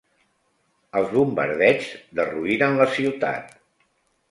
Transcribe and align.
Els 0.99 1.11
bombardeigs 1.17 1.91
derruïren 2.21 2.81
la 2.83 2.91
ciutat. 2.99 3.57